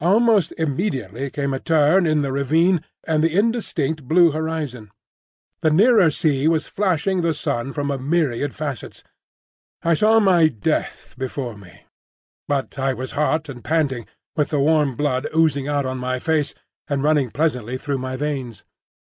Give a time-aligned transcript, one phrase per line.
[0.00, 4.90] Almost immediately came a turn in the ravine, and the indistinct blue horizon.
[5.60, 9.04] The nearer sea was flashing the sun from a myriad facets.
[9.84, 11.82] I saw my death before me;
[12.48, 16.52] but I was hot and panting, with the warm blood oozing out on my face
[16.88, 18.64] and running pleasantly through my veins.